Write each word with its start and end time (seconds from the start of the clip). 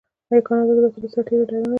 آیا 0.31 0.41
کاناډا 0.47 0.73
د 0.75 0.79
وتلو 0.83 1.13
سرتیرو 1.13 1.43
اداره 1.43 1.59
نلري؟ 1.63 1.69